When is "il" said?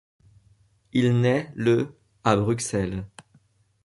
0.93-1.21